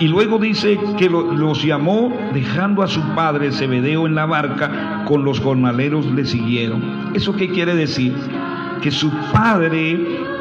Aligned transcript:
Y 0.00 0.08
luego 0.08 0.38
dice 0.38 0.78
que 0.98 1.08
los 1.08 1.62
llamó 1.62 2.12
dejando 2.32 2.82
a 2.82 2.88
su 2.88 3.00
padre 3.14 3.52
Zebedeo 3.52 4.06
en 4.06 4.14
la 4.16 4.26
barca, 4.26 5.04
con 5.06 5.24
los 5.24 5.38
jornaleros 5.38 6.06
le 6.06 6.24
siguieron. 6.24 7.12
¿Eso 7.14 7.36
qué 7.36 7.48
quiere 7.48 7.74
decir? 7.74 8.12
Que 8.82 8.90
su 8.90 9.10
padre 9.32 9.98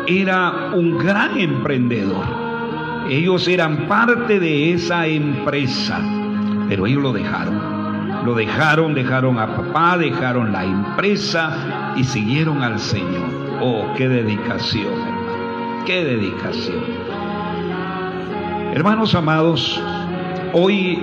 era 0.08 0.72
un 0.74 0.98
gran 0.98 1.38
emprendedor. 1.38 2.26
Ellos 3.10 3.48
eran 3.48 3.88
parte 3.88 4.40
de 4.40 4.74
esa 4.74 5.06
empresa, 5.06 6.00
pero 6.68 6.88
ellos 6.88 7.04
lo 7.04 7.14
dejaron. 7.14 8.26
Lo 8.26 8.36
dejaron, 8.36 8.94
dejaron 8.94 9.38
a 9.38 9.56
papá, 9.56 9.98
dejaron 9.98 10.52
la 10.52 10.64
empresa 10.64 11.94
y 11.98 12.04
siguieron 12.04 12.64
al 12.64 12.80
Señor. 12.80 13.30
Oh, 13.62 13.86
qué 13.96 14.08
dedicación, 14.08 14.94
hermano. 14.94 15.84
Qué 15.86 16.04
dedicación. 16.04 17.01
Hermanos 18.74 19.16
amados, 19.16 19.82
hoy 20.54 20.98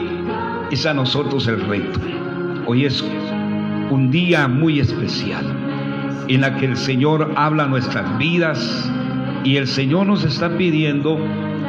es 0.70 0.87
a 0.87 0.95
nosotros 0.95 1.47
el 1.48 1.61
reto. 1.66 2.01
Hoy 2.65 2.87
es 2.87 3.05
un 3.91 4.11
día 4.11 4.48
muy 4.48 4.80
especial 4.80 5.45
en 6.28 6.41
la 6.41 6.56
que 6.56 6.65
el 6.65 6.78
Señor 6.78 7.30
habla 7.37 7.66
nuestras 7.66 8.16
vidas 8.16 8.91
y 9.45 9.56
el 9.56 9.66
Señor 9.66 10.06
nos 10.06 10.25
está 10.25 10.56
pidiendo 10.56 11.19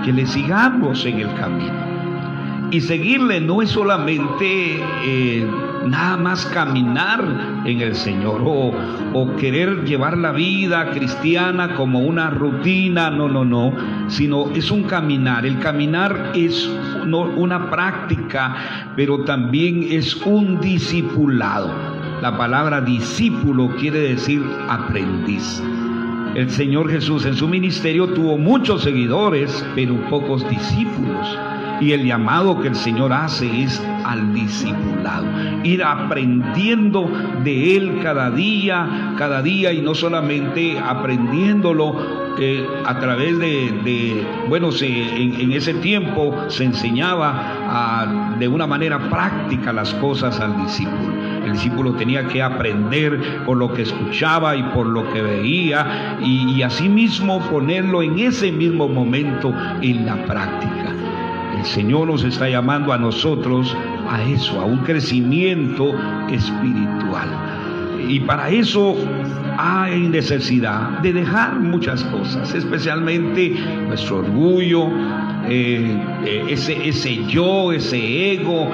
que 0.05 0.13
le 0.13 0.25
sigamos 0.25 1.05
en 1.05 1.19
el 1.19 1.33
camino. 1.35 2.69
Y 2.71 2.79
seguirle 2.79 3.41
no 3.41 3.61
es 3.61 3.69
solamente 3.69 4.81
eh, 5.03 5.45
nada 5.85 6.17
más 6.17 6.45
caminar 6.47 7.63
en 7.65 7.81
el 7.81 7.95
Señor 7.95 8.41
o, 8.43 8.71
o, 9.13 9.35
querer 9.35 9.85
llevar 9.85 10.17
la 10.17 10.31
vida 10.31 10.91
cristiana 10.91 11.75
como 11.75 11.99
una 11.99 12.29
rutina, 12.29 13.09
no, 13.09 13.27
no, 13.27 13.45
no, 13.45 13.73
sino 14.07 14.49
es 14.51 14.71
un 14.71 14.83
caminar. 14.83 15.45
El 15.45 15.59
caminar 15.59 16.31
es 16.35 16.69
una 17.05 17.69
práctica, 17.69 18.91
pero 18.95 19.23
también 19.23 19.85
es 19.89 20.15
un 20.25 20.59
discipulado. 20.59 21.71
La 22.21 22.37
palabra 22.37 22.81
discípulo 22.81 23.75
quiere 23.77 23.99
decir 23.99 24.43
aprendiz. 24.67 25.63
El 26.35 26.49
Señor 26.51 26.91
Jesús 26.91 27.25
en 27.25 27.35
su 27.35 27.47
ministerio 27.47 28.07
tuvo 28.07 28.37
muchos 28.37 28.83
seguidores, 28.83 29.65
pero 29.73 29.95
pocos 30.09 30.47
discípulos. 30.49 31.37
Y 31.81 31.93
el 31.93 32.05
llamado 32.05 32.61
que 32.61 32.67
el 32.67 32.75
Señor 32.75 33.13
hace 33.13 33.63
es 33.63 33.81
al 34.09 34.33
discipulado, 34.33 35.27
ir 35.63 35.83
aprendiendo 35.83 37.09
de 37.43 37.77
Él 37.77 37.99
cada 38.01 38.31
día, 38.31 39.13
cada 39.17 39.41
día 39.43 39.71
y 39.71 39.81
no 39.81 39.93
solamente 39.93 40.79
aprendiéndolo 40.79 42.29
eh, 42.39 42.65
a 42.85 42.99
través 42.99 43.37
de, 43.37 44.25
bueno, 44.47 44.71
se, 44.71 44.87
en, 44.87 45.51
ese 45.51 45.75
tiempo 45.75 46.33
se 46.47 46.63
enseñaba 46.63 48.35
de 48.39 48.47
una 48.47 48.65
manera 48.65 49.09
práctica 49.09 49.73
las 49.73 49.93
cosas 49.95 50.39
al 50.39 50.57
discípulo. 50.63 51.13
El 51.45 51.53
discípulo 51.53 51.93
tenía 51.93 52.27
que 52.27 52.41
aprender 52.41 53.43
por 53.45 53.57
lo 53.57 53.73
que 53.73 53.83
escuchaba 53.83 54.55
y 54.55 54.63
por 54.63 54.87
lo 54.87 55.11
que 55.11 55.21
veía 55.21 56.17
y, 56.21 56.51
y 56.53 56.63
asimismo 56.63 57.39
ponerlo 57.49 58.01
en 58.01 58.17
ese 58.19 58.51
mismo 58.51 58.87
momento 58.87 59.53
en 59.81 60.05
la 60.05 60.25
práctica. 60.25 61.08
El 61.59 61.65
Señor 61.65 62.07
nos 62.07 62.23
está 62.23 62.47
llamando 62.47 62.93
a 62.93 62.97
nosotros 62.97 63.75
a 64.09 64.23
eso, 64.23 64.61
a 64.61 64.65
un 64.65 64.77
crecimiento 64.77 65.93
espiritual. 66.29 67.27
Y 68.07 68.21
para 68.21 68.49
eso 68.49 68.95
hay 69.57 70.07
necesidad 70.07 70.99
de 70.99 71.11
dejar 71.11 71.59
muchas 71.59 72.01
cosas, 72.05 72.55
especialmente 72.55 73.55
nuestro 73.87 74.19
orgullo, 74.19 74.87
eh, 75.49 76.01
eh, 76.25 76.45
ese, 76.49 77.25
yo, 77.25 77.73
ese 77.73 78.31
ego, 78.35 78.71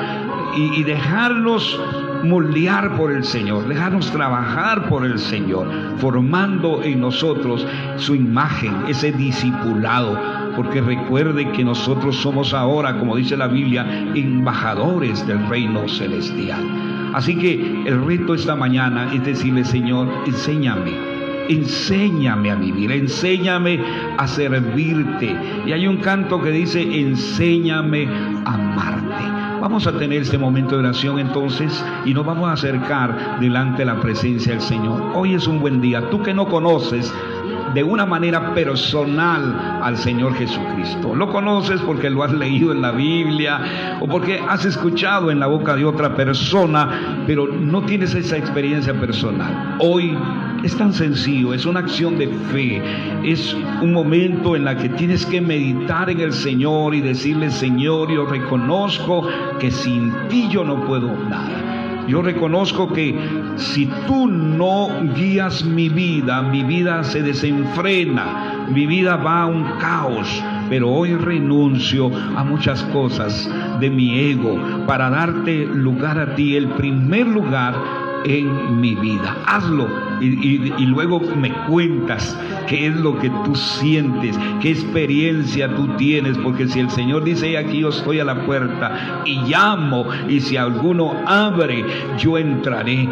y, 0.56 0.81
y 0.81 0.83
dejarnos 0.83 1.80
moldear 2.23 2.95
por 2.95 3.11
el 3.11 3.23
Señor, 3.23 3.67
dejarnos 3.67 4.11
trabajar 4.11 4.88
por 4.89 5.06
el 5.06 5.18
Señor, 5.18 5.68
formando 5.97 6.84
en 6.84 7.01
nosotros 7.01 7.66
su 7.97 8.13
imagen, 8.13 8.74
ese 8.88 9.12
discipulado 9.12 10.44
porque 10.55 10.81
recuerde 10.81 11.51
que 11.51 11.63
nosotros 11.63 12.16
somos 12.17 12.53
ahora, 12.53 12.97
como 12.97 13.16
dice 13.16 13.38
la 13.38 13.47
Biblia, 13.47 13.85
embajadores 14.16 15.25
del 15.27 15.47
reino 15.47 15.88
celestial. 15.88 17.11
Así 17.13 17.35
que 17.35 17.83
el 17.85 18.05
reto 18.05 18.33
esta 18.33 18.55
mañana 18.55 19.13
es 19.13 19.23
decirle, 19.23 19.63
Señor, 19.63 20.07
enséñame. 20.25 21.15
Enséñame 21.47 22.49
a 22.49 22.55
vivir, 22.55 22.91
enséñame 22.91 23.79
a 24.17 24.27
servirte. 24.27 25.35
Y 25.65 25.71
hay 25.71 25.88
un 25.88 25.97
canto 25.97 26.41
que 26.41 26.49
dice, 26.49 26.81
enséñame 26.81 28.07
a 28.45 28.53
amarte. 28.53 29.35
Vamos 29.61 29.88
a 29.88 29.97
tener 29.97 30.21
este 30.21 30.38
momento 30.38 30.75
de 30.75 30.83
oración 30.83 31.17
entonces 31.17 31.83
y 32.05 32.13
nos 32.13 32.25
vamos 32.25 32.49
a 32.49 32.53
acercar 32.53 33.39
delante 33.39 33.79
de 33.79 33.85
la 33.85 33.99
presencia 33.99 34.51
del 34.51 34.61
Señor. 34.61 35.11
Hoy 35.15 35.33
es 35.35 35.47
un 35.47 35.59
buen 35.59 35.81
día. 35.81 36.09
Tú 36.09 36.21
que 36.21 36.33
no 36.33 36.47
conoces 36.47 37.13
de 37.75 37.84
una 37.84 38.06
manera 38.06 38.53
personal 38.53 39.80
al 39.84 39.97
Señor 39.97 40.34
Jesucristo. 40.36 41.13
Lo 41.13 41.28
conoces 41.28 41.81
porque 41.81 42.09
lo 42.09 42.24
has 42.24 42.31
leído 42.31 42.72
en 42.72 42.81
la 42.81 42.91
Biblia 42.91 43.97
o 44.00 44.08
porque 44.08 44.40
has 44.40 44.63
escuchado 44.63 45.30
en 45.30 45.41
la 45.41 45.47
boca 45.47 45.75
de 45.75 45.84
otra 45.84 46.16
persona, 46.16 47.24
pero 47.28 47.47
no 47.47 47.84
tienes 47.84 48.16
esa 48.16 48.38
experiencia 48.38 48.94
personal. 48.94 49.75
Hoy 49.80 50.18
es 50.63 50.75
tan 50.78 50.94
sencillo, 50.94 51.53
es 51.53 51.66
una 51.66 51.81
acción 51.81 52.18
de 52.18 52.28
fe, 52.30 52.81
es 53.24 53.53
un 53.81 53.92
momento 53.92 54.56
en 54.56 54.63
la 54.63 54.78
que 54.78 54.88
tienes 54.88 55.25
que 55.25 55.42
meditar 55.42 56.09
en 56.09 56.22
el 56.22 56.31
Señor 56.31 56.96
y 56.96 57.02
decirle, 57.02 57.52
Señor, 57.52 58.09
yo 58.09 58.25
reconozco 58.25 59.28
que 59.59 59.69
sin 59.69 60.13
ti 60.30 60.47
yo 60.50 60.63
no 60.63 60.86
puedo 60.86 61.07
nada. 61.30 61.64
Yo 62.07 62.21
reconozco 62.21 62.93
que 62.93 63.17
si 63.57 63.88
tú 64.07 64.27
no 64.27 64.89
guías 65.16 65.66
mi 65.66 65.89
vida, 65.89 66.41
mi 66.41 66.63
vida 66.63 67.03
se 67.03 67.21
desenfrena, 67.21 68.67
mi 68.71 68.85
vida 68.85 69.16
va 69.16 69.41
a 69.41 69.45
un 69.47 69.63
caos. 69.79 70.44
Pero 70.69 70.89
hoy 70.89 71.15
renuncio 71.15 72.11
a 72.35 72.44
muchas 72.44 72.81
cosas 72.85 73.49
de 73.79 73.89
mi 73.89 74.19
ego 74.19 74.57
para 74.88 75.09
darte 75.09 75.65
lugar 75.65 76.19
a 76.19 76.35
ti, 76.35 76.55
el 76.55 76.69
primer 76.69 77.27
lugar 77.27 78.04
en 78.25 78.80
mi 78.80 78.96
vida. 78.96 79.38
Hazlo 79.46 79.88
y, 80.22 80.86
luego 80.86 81.19
me 81.19 81.52
cuentas 81.68 82.38
qué 82.68 82.88
es 82.88 82.96
lo 82.96 83.18
que 83.19 83.30
tú 83.30 83.56
sientes, 83.56 84.38
qué 84.62 84.72
experiencia 84.72 85.74
tú 85.75 85.88
tienes, 85.97 86.38
porque 86.38 86.68
si 86.68 86.80
el 86.80 86.90
Señor 86.90 87.24
dice, 87.24 87.58
aquí 87.58 87.80
yo 87.80 87.90
estoy 87.90 88.19
a 88.19 88.25
la 88.25 88.46
puerta 88.46 89.22
y 89.25 89.41
llamo, 89.41 90.06
y 90.28 90.40
si 90.40 90.58
alguno 90.58 91.13
abre, 91.25 91.86
yo 92.18 92.38
entraré 92.38 93.08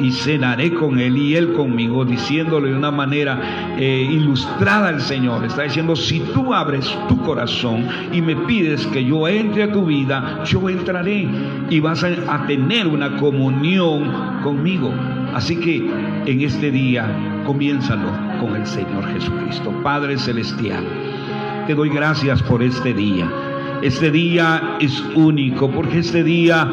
y 0.00 0.12
cenaré 0.12 0.72
con 0.72 0.98
él 0.98 1.16
y 1.16 1.36
él 1.36 1.52
conmigo, 1.52 2.04
diciéndole 2.04 2.70
de 2.70 2.76
una 2.76 2.90
manera 2.90 3.76
eh, 3.78 4.08
ilustrada 4.10 4.88
al 4.88 5.00
Señor. 5.00 5.44
Está 5.44 5.62
diciendo, 5.62 5.96
si 5.96 6.20
tú 6.20 6.52
abres 6.52 6.86
tu 7.08 7.20
corazón 7.22 7.86
y 8.12 8.20
me 8.20 8.36
pides 8.36 8.86
que 8.88 9.04
yo 9.04 9.28
entre 9.28 9.64
a 9.64 9.72
tu 9.72 9.86
vida, 9.86 10.42
yo 10.44 10.68
entraré 10.68 11.28
y 11.70 11.80
vas 11.80 12.04
a, 12.04 12.46
tener 12.46 12.86
una 12.86 13.16
comunión 13.16 14.40
conmigo. 14.42 14.92
Así 15.32 15.56
que 15.56 15.90
en 16.26 16.40
este 16.42 16.70
día 16.70 17.06
comiénzalo 17.46 18.08
con 18.40 18.56
el 18.56 18.66
Señor 18.66 19.06
Jesucristo. 19.12 19.72
Padre 19.82 20.18
Celestial, 20.18 20.84
te 21.66 21.74
doy 21.74 21.88
gracias 21.88 22.42
por 22.42 22.62
este 22.62 22.92
día. 22.92 23.28
Este 23.84 24.10
día 24.10 24.78
es 24.80 25.04
único 25.14 25.70
porque 25.70 25.98
este 25.98 26.24
día 26.24 26.64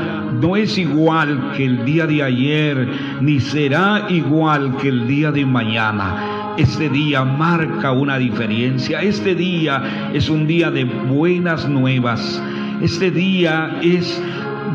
no 0.41 0.55
es 0.55 0.77
igual 0.77 1.51
que 1.57 1.66
el 1.66 1.83
día 1.83 2.07
de 2.07 2.23
ayer, 2.23 2.88
ni 3.19 3.38
será 3.41 4.05
igual 4.07 4.77
que 4.77 4.88
el 4.88 5.09
día 5.09 5.29
de 5.29 5.45
mañana. 5.45 6.53
Este 6.57 6.88
día 6.88 7.25
marca 7.25 7.91
una 7.91 8.17
diferencia. 8.17 9.01
Este 9.01 9.35
día 9.35 10.11
es 10.13 10.29
un 10.29 10.47
día 10.47 10.72
de 10.72 10.85
buenas 10.85 11.67
nuevas. 11.67 12.41
Este 12.81 13.11
día 13.11 13.78
es 13.81 14.23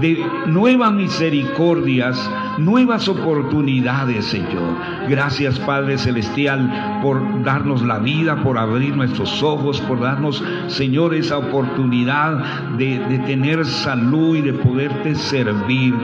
de 0.01 0.25
nuevas 0.47 0.93
misericordias, 0.93 2.19
nuevas 2.59 3.09
oportunidades, 3.09 4.25
Señor. 4.27 4.77
Gracias, 5.09 5.59
Padre 5.61 5.99
Celestial, 5.99 7.01
por 7.03 7.43
darnos 7.43 7.83
la 7.83 7.99
vida, 7.99 8.43
por 8.43 8.59
abrir 8.59 8.97
nuestros 8.97 9.43
ojos, 9.43 9.81
por 9.83 10.01
darnos, 10.01 10.43
Señor, 10.69 11.15
esa 11.15 11.39
oportunidad 11.39 12.69
de, 12.77 12.99
tener 13.27 13.65
salud 13.65 14.37
y 14.37 14.43
de 14.43 14.53
poderte 14.53 15.15
servir. 15.15 15.95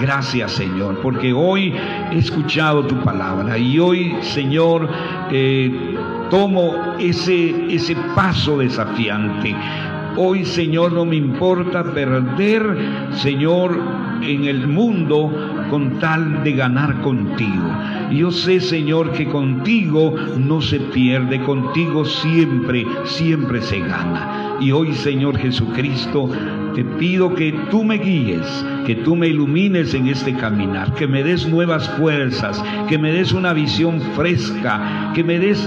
Gracias, 0.00 0.52
Señor, 0.52 1.00
porque 1.02 1.32
hoy 1.32 1.74
he 2.12 2.18
escuchado 2.18 2.86
tu 2.86 2.96
palabra 3.02 3.58
y 3.58 3.78
hoy, 3.78 4.16
Señor, 4.22 4.88
eh, 5.30 5.96
tomo 6.30 6.94
ese, 6.98 7.74
ese 7.74 7.96
paso 8.14 8.58
desafiante 8.58 9.54
Hoy, 10.16 10.44
Señor, 10.44 10.92
no 10.92 11.04
me 11.04 11.16
importa 11.16 11.84
perder, 11.84 12.62
Señor, 13.12 13.78
en 14.22 14.44
el 14.44 14.66
mundo 14.66 15.32
con 15.70 15.98
tal 15.98 16.42
de 16.42 16.52
ganar 16.52 17.00
contigo. 17.00 17.70
Yo 18.10 18.30
sé, 18.30 18.60
Señor, 18.60 19.12
que 19.12 19.26
contigo 19.26 20.14
no 20.36 20.60
se 20.60 20.80
pierde, 20.80 21.40
contigo 21.42 22.04
siempre, 22.04 22.84
siempre 23.04 23.62
se 23.62 23.78
gana. 23.78 24.56
Y 24.60 24.72
hoy, 24.72 24.92
Señor 24.92 25.38
Jesucristo, 25.38 26.28
te 26.74 26.84
pido 26.84 27.34
que 27.34 27.52
tú 27.70 27.84
me 27.84 27.96
guíes, 27.98 28.64
que 28.86 28.96
tú 28.96 29.16
me 29.16 29.28
ilumines 29.28 29.94
en 29.94 30.08
este 30.08 30.34
caminar, 30.34 30.92
que 30.94 31.06
me 31.06 31.22
des 31.22 31.48
nuevas 31.48 31.88
fuerzas, 31.90 32.62
que 32.88 32.98
me 32.98 33.12
des 33.12 33.32
una 33.32 33.52
visión 33.52 34.00
fresca, 34.16 35.12
que 35.14 35.24
me 35.24 35.38
des 35.38 35.66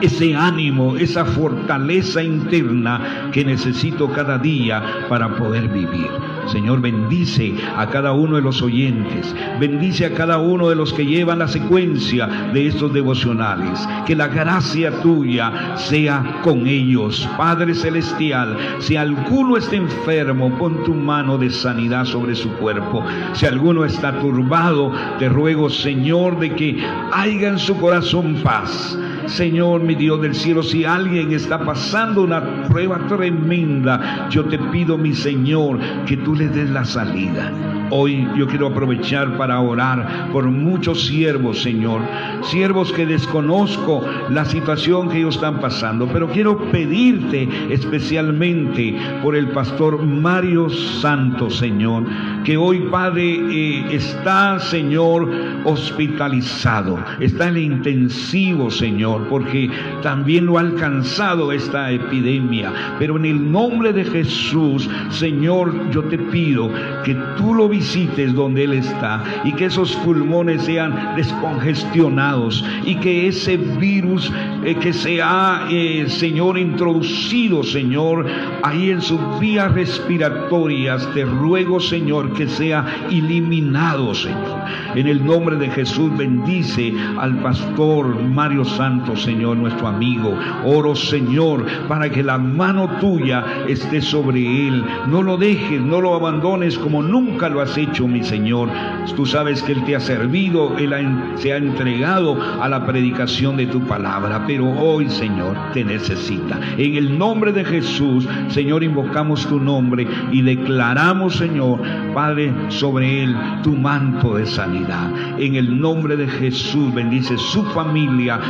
ese 0.00 0.34
ánimo, 0.34 0.96
esa 0.96 1.24
fortaleza 1.24 2.22
interna 2.22 3.30
que 3.32 3.44
necesito 3.44 4.10
cada 4.12 4.38
día 4.38 5.06
para 5.08 5.36
poder 5.36 5.68
vivir. 5.68 6.08
Señor, 6.46 6.80
bendice 6.80 7.54
a 7.76 7.88
cada 7.88 8.12
uno 8.12 8.36
de 8.36 8.42
los 8.42 8.62
oyentes, 8.62 9.34
bendice 9.60 10.06
a 10.06 10.14
cada 10.14 10.38
uno 10.38 10.68
de 10.70 10.76
los 10.76 10.92
que 10.94 11.04
llevan 11.04 11.40
la 11.40 11.48
secuencia 11.48 12.26
de 12.52 12.68
estos 12.68 12.92
devocionales. 12.92 13.86
Que 14.06 14.16
la 14.16 14.28
gracia 14.28 15.02
tuya 15.02 15.76
sea 15.76 16.40
con 16.42 16.66
ellos. 16.66 17.28
Padre 17.36 17.74
Celestial, 17.74 18.56
si 18.78 18.96
alguno 18.96 19.56
está 19.56 19.76
enfermo, 19.76 20.56
pon 20.56 20.84
tu 20.84 20.94
mano 20.94 21.36
de 21.36 21.50
sanidad 21.50 22.06
sobre 22.06 22.34
su 22.34 22.50
cuerpo. 22.54 23.04
Si 23.34 23.44
alguno 23.44 23.84
está 23.84 24.18
turbado, 24.18 24.92
te 25.18 25.28
ruego, 25.28 25.68
Señor, 25.68 26.38
de 26.38 26.54
que 26.54 26.82
haya 27.12 27.48
en 27.48 27.58
su 27.58 27.76
corazón 27.76 28.36
paz 28.42 28.98
Señor, 29.28 29.82
mi 29.82 29.94
Dios 29.94 30.20
del 30.20 30.34
cielo, 30.34 30.62
si 30.62 30.84
alguien 30.84 31.32
está 31.32 31.64
pasando 31.64 32.22
una 32.22 32.64
prueba 32.64 32.98
tremenda, 33.08 34.28
yo 34.30 34.44
te 34.46 34.58
pido, 34.58 34.98
mi 34.98 35.14
Señor, 35.14 35.78
que 36.06 36.16
tú 36.16 36.34
le 36.34 36.48
des 36.48 36.70
la 36.70 36.84
salida. 36.84 37.52
Hoy 37.90 38.28
yo 38.36 38.46
quiero 38.46 38.66
aprovechar 38.66 39.36
para 39.38 39.60
orar 39.60 40.28
por 40.30 40.44
muchos 40.50 41.06
siervos, 41.06 41.62
Señor. 41.62 42.02
Siervos 42.42 42.92
que 42.92 43.06
desconozco 43.06 44.04
la 44.28 44.44
situación 44.44 45.08
que 45.08 45.18
ellos 45.18 45.36
están 45.36 45.60
pasando, 45.60 46.06
pero 46.12 46.28
quiero 46.28 46.58
pedirte 46.70 47.48
especialmente 47.70 48.94
por 49.22 49.36
el 49.36 49.48
pastor 49.48 50.02
Mario 50.02 50.68
Santos, 50.68 51.56
Señor, 51.56 52.04
que 52.44 52.56
hoy, 52.56 52.80
Padre, 52.90 53.40
eh, 53.50 53.86
está, 53.90 54.58
Señor, 54.58 55.30
hospitalizado, 55.64 56.98
está 57.20 57.48
en 57.48 57.56
el 57.56 57.62
intensivo, 57.62 58.70
Señor, 58.70 59.17
porque 59.28 59.70
también 60.02 60.46
lo 60.46 60.58
ha 60.58 60.62
alcanzado 60.62 61.52
esta 61.52 61.90
epidemia. 61.90 62.72
Pero 62.98 63.16
en 63.16 63.24
el 63.24 63.50
nombre 63.50 63.92
de 63.92 64.04
Jesús, 64.04 64.88
Señor, 65.10 65.90
yo 65.90 66.04
te 66.04 66.18
pido 66.18 66.70
que 67.04 67.16
tú 67.36 67.54
lo 67.54 67.68
visites 67.68 68.34
donde 68.34 68.64
Él 68.64 68.74
está 68.74 69.22
y 69.44 69.52
que 69.52 69.66
esos 69.66 69.94
pulmones 69.96 70.62
sean 70.62 71.16
descongestionados 71.16 72.64
y 72.84 72.96
que 72.96 73.28
ese 73.28 73.56
virus 73.56 74.30
eh, 74.64 74.74
que 74.76 74.92
se 74.92 75.22
ha, 75.22 75.66
eh, 75.70 76.06
Señor, 76.08 76.58
introducido, 76.58 77.62
Señor, 77.62 78.26
ahí 78.62 78.90
en 78.90 79.00
sus 79.00 79.20
vías 79.38 79.72
respiratorias, 79.72 81.08
te 81.14 81.24
ruego, 81.24 81.80
Señor, 81.80 82.32
que 82.32 82.48
sea 82.48 82.84
eliminado, 83.10 84.14
Señor. 84.14 84.58
En 84.94 85.06
el 85.06 85.24
nombre 85.24 85.56
de 85.56 85.70
Jesús 85.70 86.16
bendice 86.16 86.92
al 87.18 87.40
pastor 87.40 88.20
Mario 88.22 88.64
Santos, 88.64 89.07
Señor, 89.16 89.56
nuestro 89.56 89.88
amigo. 89.88 90.34
Oro, 90.64 90.94
Señor, 90.94 91.64
para 91.88 92.10
que 92.10 92.22
la 92.22 92.38
mano 92.38 92.88
tuya 93.00 93.44
esté 93.68 94.00
sobre 94.00 94.68
él. 94.68 94.84
No 95.08 95.22
lo 95.22 95.36
dejes, 95.36 95.80
no 95.80 96.00
lo 96.00 96.14
abandones 96.14 96.78
como 96.78 97.02
nunca 97.02 97.48
lo 97.48 97.60
has 97.60 97.76
hecho, 97.76 98.06
mi 98.06 98.22
Señor. 98.22 98.68
Tú 99.16 99.26
sabes 99.26 99.62
que 99.62 99.72
Él 99.72 99.84
te 99.84 99.96
ha 99.96 100.00
servido, 100.00 100.76
Él 100.78 100.94
se 101.36 101.52
ha 101.52 101.56
entregado 101.56 102.38
a 102.60 102.68
la 102.68 102.86
predicación 102.86 103.56
de 103.56 103.66
tu 103.66 103.80
palabra, 103.80 104.44
pero 104.46 104.68
hoy, 104.68 105.08
Señor, 105.08 105.56
te 105.72 105.84
necesita. 105.84 106.58
En 106.76 106.96
el 106.96 107.18
nombre 107.18 107.52
de 107.52 107.64
Jesús, 107.64 108.28
Señor, 108.48 108.82
invocamos 108.82 109.46
tu 109.46 109.60
nombre 109.60 110.06
y 110.30 110.42
declaramos, 110.42 111.36
Señor, 111.36 111.80
Padre, 112.14 112.52
sobre 112.68 113.24
Él 113.24 113.36
tu 113.62 113.72
manto 113.72 114.36
de 114.36 114.46
sanidad. 114.46 115.10
En 115.38 115.54
el 115.54 115.80
nombre 115.80 116.16
de 116.16 116.28
Jesús, 116.28 116.92
bendice 116.94 117.36
su 117.38 117.64
familia, 117.66 118.40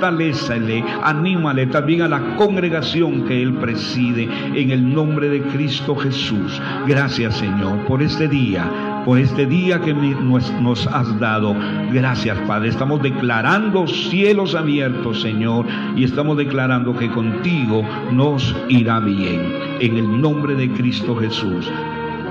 fortalecele, 0.00 0.82
anímale 1.02 1.66
también 1.66 2.02
a 2.02 2.08
la 2.08 2.36
congregación 2.36 3.26
que 3.26 3.42
Él 3.42 3.54
preside. 3.54 4.28
En 4.54 4.70
el 4.70 4.94
nombre 4.94 5.28
de 5.28 5.42
Cristo 5.42 5.94
Jesús. 5.94 6.60
Gracias, 6.86 7.36
Señor, 7.36 7.84
por 7.86 8.02
este 8.02 8.26
día, 8.26 9.02
por 9.04 9.18
este 9.18 9.46
día 9.46 9.80
que 9.80 9.92
nos, 9.92 10.86
has 10.86 11.18
dado. 11.20 11.54
Gracias, 11.92 12.38
Padre. 12.46 12.70
Estamos 12.70 13.02
declarando 13.02 13.86
cielos 13.86 14.54
abiertos, 14.54 15.20
Señor, 15.20 15.66
y 15.96 16.04
estamos 16.04 16.36
declarando 16.38 16.96
que 16.96 17.10
contigo 17.10 17.82
nos 18.12 18.54
irá 18.68 19.00
bien. 19.00 19.52
En 19.80 19.96
el 19.96 20.20
nombre 20.20 20.54
de 20.54 20.70
Cristo 20.72 21.14
Jesús. 21.16 21.70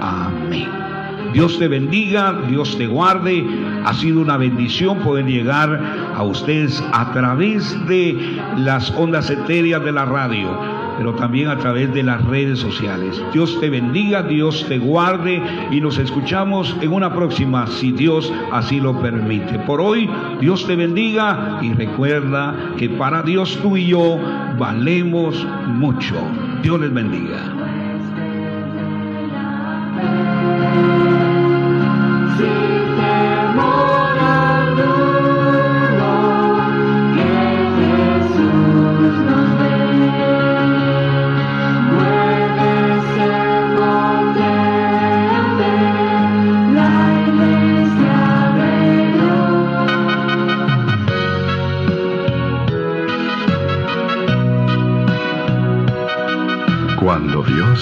Amén. 0.01 0.98
Dios 1.33 1.59
te 1.59 1.67
bendiga, 1.67 2.41
Dios 2.47 2.77
te 2.77 2.87
guarde. 2.87 3.45
Ha 3.85 3.93
sido 3.93 4.21
una 4.21 4.37
bendición 4.37 4.99
poder 4.99 5.25
llegar 5.25 5.79
a 6.15 6.23
ustedes 6.23 6.83
a 6.91 7.11
través 7.11 7.75
de 7.87 8.39
las 8.57 8.91
ondas 8.91 9.29
etéreas 9.29 9.83
de 9.83 9.91
la 9.91 10.05
radio 10.05 10.79
pero 10.99 11.13
también 11.13 11.47
a 11.47 11.57
través 11.57 11.93
de 11.93 12.03
las 12.03 12.21
redes 12.25 12.59
sociales. 12.59 13.23
Dios 13.31 13.57
te 13.61 13.69
bendiga, 13.69 14.21
Dios 14.21 14.65
te 14.67 14.77
guarde 14.77 15.41
y 15.71 15.79
nos 15.79 15.97
escuchamos 15.97 16.75
en 16.81 16.91
una 16.91 17.13
próxima, 17.13 17.67
si 17.67 17.93
Dios 17.93 18.33
así 18.51 18.81
lo 18.81 19.01
permite. 19.01 19.59
Por 19.59 19.79
hoy, 19.79 20.09
Dios 20.41 20.67
te 20.67 20.75
bendiga 20.75 21.59
y 21.61 21.71
recuerda 21.71 22.73
que 22.77 22.89
para 22.89 23.23
Dios 23.23 23.57
tú 23.61 23.77
y 23.77 23.87
yo 23.87 24.19
valemos 24.57 25.41
mucho. 25.67 26.15
Dios 26.61 26.81
les 26.81 26.93
bendiga. 26.93 27.58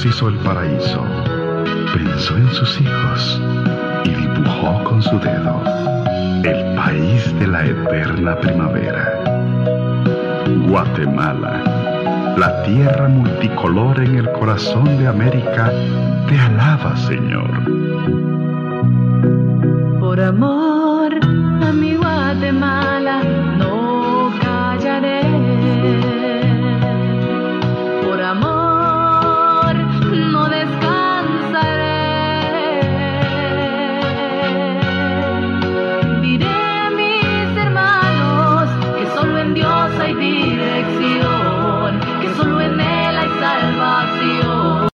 Hizo 0.05 0.29
el 0.29 0.35
paraíso, 0.37 1.03
pensó 1.93 2.37
en 2.37 2.49
sus 2.51 2.79
hijos 2.79 3.41
y 4.05 4.09
dibujó 4.09 4.83
con 4.83 5.01
su 5.01 5.19
dedo 5.19 5.61
el 6.43 6.75
país 6.75 7.37
de 7.39 7.47
la 7.47 7.65
eterna 7.65 8.39
primavera. 8.39 9.23
Guatemala, 10.67 12.35
la 12.37 12.63
tierra 12.63 13.09
multicolor 13.09 13.99
en 14.01 14.15
el 14.15 14.31
corazón 14.31 14.97
de 14.97 15.07
América, 15.07 15.71
te 16.27 16.39
alaba, 16.39 16.95
Señor. 16.95 17.51
Por 19.99 20.21
amor 20.21 21.13
a 21.61 21.73
mi 21.73 21.95
Guatemala 21.95 22.86